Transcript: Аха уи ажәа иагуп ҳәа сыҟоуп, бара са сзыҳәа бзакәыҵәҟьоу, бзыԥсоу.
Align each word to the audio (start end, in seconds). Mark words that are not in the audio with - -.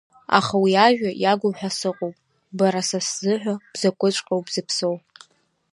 Аха 0.37 0.55
уи 0.63 0.73
ажәа 0.85 1.11
иагуп 1.23 1.53
ҳәа 1.59 1.69
сыҟоуп, 1.77 2.15
бара 2.57 2.81
са 2.87 2.99
сзыҳәа 3.07 3.55
бзакәыҵәҟьоу, 3.73 4.41
бзыԥсоу. 4.45 4.95